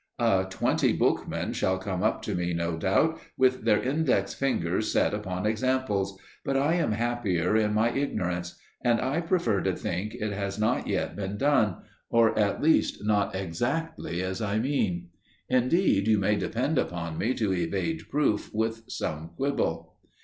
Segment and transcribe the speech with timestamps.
[0.17, 5.13] A twenty bookmen shall come up to me, no doubt, with their index fingers set
[5.13, 10.33] upon examples, but I am happier in my ignorance, and I prefer to think it
[10.33, 15.09] has not yet been done or, at least, not exactly as I mean.
[15.49, 19.97] Indeed, you may depend upon me to evade proof with some quibble.